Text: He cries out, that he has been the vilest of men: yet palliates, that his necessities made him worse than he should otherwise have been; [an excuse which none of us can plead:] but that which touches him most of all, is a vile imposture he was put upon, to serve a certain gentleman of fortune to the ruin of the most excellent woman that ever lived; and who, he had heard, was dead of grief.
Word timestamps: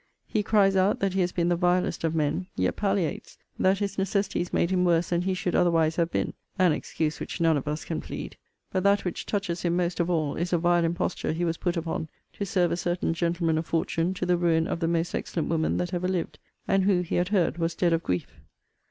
He 0.25 0.41
cries 0.41 0.75
out, 0.75 0.99
that 0.99 1.13
he 1.13 1.21
has 1.21 1.31
been 1.31 1.49
the 1.49 1.55
vilest 1.55 2.03
of 2.03 2.15
men: 2.15 2.47
yet 2.55 2.75
palliates, 2.75 3.37
that 3.59 3.77
his 3.77 3.99
necessities 3.99 4.51
made 4.51 4.71
him 4.71 4.83
worse 4.83 5.09
than 5.09 5.21
he 5.21 5.35
should 5.35 5.53
otherwise 5.53 5.95
have 5.97 6.09
been; 6.09 6.33
[an 6.57 6.71
excuse 6.71 7.19
which 7.19 7.39
none 7.39 7.55
of 7.55 7.67
us 7.67 7.85
can 7.85 8.01
plead:] 8.01 8.35
but 8.71 8.81
that 8.81 9.05
which 9.05 9.27
touches 9.27 9.61
him 9.61 9.75
most 9.75 9.99
of 9.99 10.09
all, 10.09 10.33
is 10.35 10.53
a 10.53 10.57
vile 10.57 10.85
imposture 10.85 11.33
he 11.33 11.45
was 11.45 11.57
put 11.57 11.77
upon, 11.77 12.09
to 12.33 12.47
serve 12.47 12.71
a 12.71 12.77
certain 12.77 13.13
gentleman 13.13 13.59
of 13.59 13.67
fortune 13.67 14.11
to 14.15 14.25
the 14.25 14.37
ruin 14.37 14.65
of 14.65 14.79
the 14.79 14.87
most 14.87 15.13
excellent 15.13 15.49
woman 15.49 15.77
that 15.77 15.93
ever 15.93 16.07
lived; 16.07 16.39
and 16.67 16.85
who, 16.85 17.01
he 17.01 17.17
had 17.17 17.27
heard, 17.29 17.59
was 17.59 17.75
dead 17.75 17.93
of 17.93 18.01
grief. 18.01 18.41